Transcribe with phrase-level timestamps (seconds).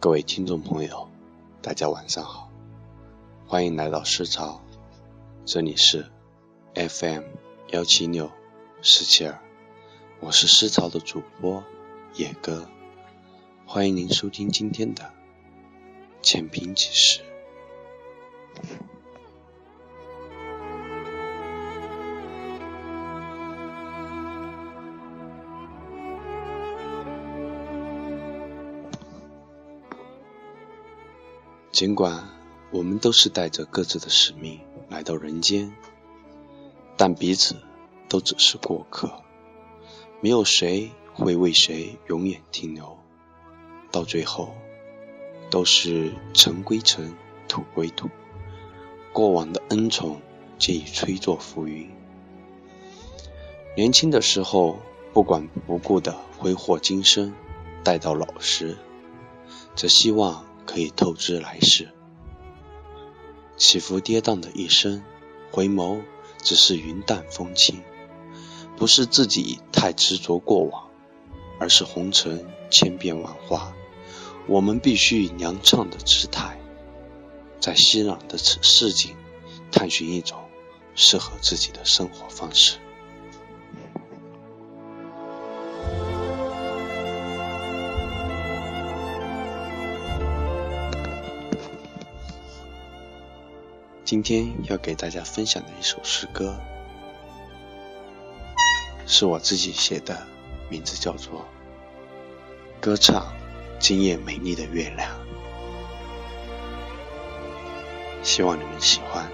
[0.00, 1.08] 各位听众朋友，
[1.60, 2.48] 大家晚上好，
[3.48, 4.62] 欢迎来到诗潮，
[5.44, 6.08] 这里是
[6.74, 7.24] FM
[7.72, 8.30] 幺七六
[8.80, 9.36] 四七二，
[10.20, 11.64] 我是诗潮的主播
[12.14, 12.68] 野哥，
[13.66, 15.10] 欢迎您收听今天的
[16.22, 17.20] 浅评启事。
[31.78, 32.28] 尽管
[32.72, 35.72] 我们都是带着各自的使命来到人间，
[36.96, 37.54] 但彼此
[38.08, 39.22] 都只是过客，
[40.20, 42.98] 没有谁会为谁永远停留。
[43.92, 44.56] 到最后，
[45.50, 47.14] 都是尘归尘，
[47.46, 48.08] 土归土，
[49.12, 50.20] 过往的恩宠
[50.58, 51.88] 皆已吹作浮云。
[53.76, 54.80] 年轻的时候
[55.12, 57.32] 不管不顾的挥霍今生，
[57.84, 58.76] 待到老时，
[59.76, 60.47] 则希望。
[60.68, 61.88] 可以透支来世，
[63.56, 65.02] 起伏跌宕的一生，
[65.50, 66.02] 回眸
[66.42, 67.82] 只是云淡风轻。
[68.76, 70.90] 不是自己太执着过往，
[71.58, 73.74] 而是红尘千变万化。
[74.46, 76.60] 我们必须以娘唱的姿态，
[77.58, 79.16] 在熙攘的此市井，
[79.72, 80.38] 探寻一种
[80.94, 82.76] 适合自己的生活方式。
[94.08, 96.58] 今天要给大家分享的一首诗歌，
[99.06, 100.26] 是我自己写的，
[100.70, 101.40] 名字叫做
[102.80, 103.30] 《歌唱
[103.78, 105.10] 今夜美丽的月亮》，
[108.26, 109.30] 希望你们喜欢。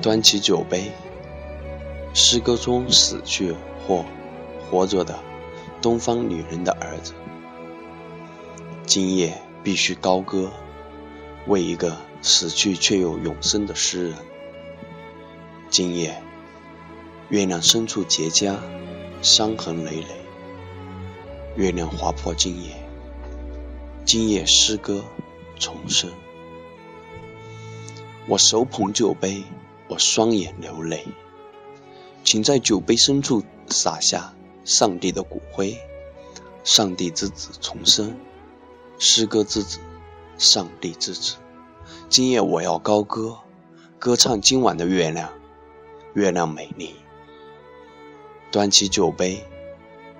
[0.00, 0.92] 端起酒杯，
[2.14, 3.54] 诗歌中死去
[3.86, 4.04] 或
[4.70, 5.18] 活着的
[5.82, 7.12] 东方女人的儿子，
[8.86, 10.50] 今夜必须高歌，
[11.46, 14.18] 为一个死去却又永生的诗人。
[15.68, 16.22] 今夜，
[17.28, 18.56] 月亮深处结痂，
[19.20, 20.06] 伤痕累累。
[21.56, 22.70] 月亮划破今夜，
[24.06, 25.04] 今夜诗歌
[25.58, 26.10] 重生。
[28.26, 29.42] 我手捧酒杯。
[30.00, 31.04] 双眼流泪，
[32.24, 34.34] 请在酒杯深处洒下
[34.64, 35.78] 上帝的骨灰，
[36.64, 38.16] 上帝之子重生，
[38.98, 39.78] 诗歌之子，
[40.38, 41.36] 上帝之子。
[42.08, 43.40] 今夜我要高歌，
[43.98, 45.34] 歌唱今晚的月亮，
[46.14, 46.94] 月亮美丽。
[48.50, 49.44] 端起酒杯，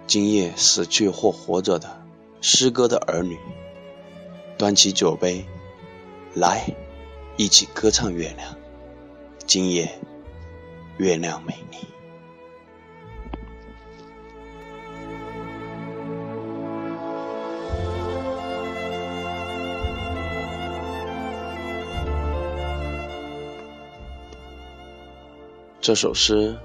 [0.06, 2.04] 今夜死去或活着的。
[2.42, 3.38] 诗歌的儿女，
[4.58, 5.46] 端起酒杯，
[6.34, 6.76] 来，
[7.38, 8.59] 一起歌唱月亮。
[9.53, 9.99] 今夜
[10.99, 11.78] 月亮美丽。
[25.81, 26.56] 这首诗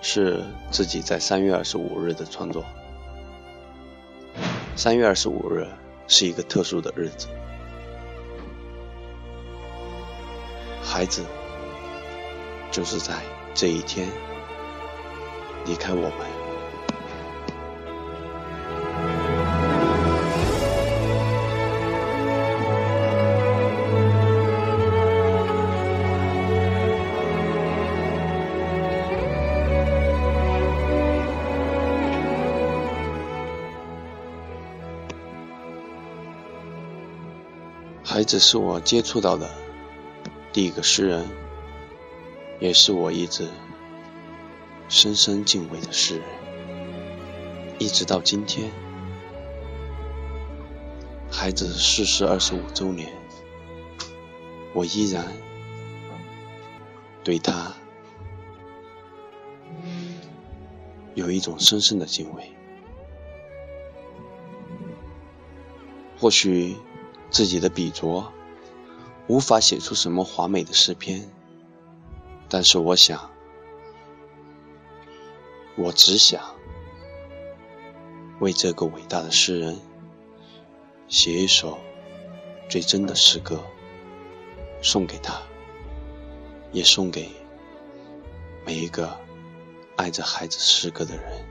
[0.00, 2.64] 是自己在三月二十五日的创作。
[4.76, 5.66] 三月二十五日
[6.06, 7.26] 是一个特殊的日子，
[10.80, 11.24] 孩子。
[12.72, 13.14] 就是在
[13.54, 14.08] 这一天
[15.66, 16.12] 离开我们。
[38.02, 39.50] 孩子是我接触到的
[40.52, 41.51] 第一个诗人。
[42.62, 43.48] 也是我一直
[44.88, 46.24] 深深敬畏的诗人，
[47.80, 48.70] 一直到今天，
[51.28, 53.12] 孩子逝世二十五周年，
[54.74, 55.26] 我依然
[57.24, 57.74] 对他
[61.16, 62.52] 有一种深深的敬畏。
[66.16, 66.76] 或许
[67.28, 68.32] 自己的笔拙
[69.26, 71.28] 无法写出什么华美的诗篇。
[72.54, 73.30] 但是我想，
[75.74, 76.54] 我只想
[78.40, 79.80] 为这个伟大的诗人
[81.08, 81.78] 写一首
[82.68, 83.64] 最真的诗歌，
[84.82, 85.40] 送给他，
[86.72, 87.30] 也送给
[88.66, 89.18] 每一个
[89.96, 91.46] 爱着孩子诗歌的人。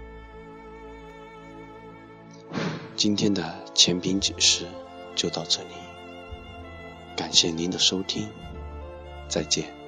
[2.95, 4.67] 今天的前评解释
[5.15, 5.73] 就到这里，
[7.17, 8.29] 感谢您的收听，
[9.27, 9.80] 再见。